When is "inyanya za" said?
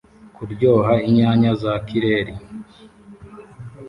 1.07-1.73